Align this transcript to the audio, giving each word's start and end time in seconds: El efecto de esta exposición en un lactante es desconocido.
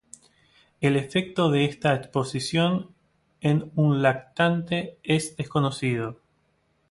El 0.79 0.95
efecto 0.95 1.51
de 1.51 1.65
esta 1.65 1.93
exposición 1.93 2.89
en 3.39 3.71
un 3.75 4.01
lactante 4.01 4.97
es 5.03 5.37
desconocido. 5.37 6.17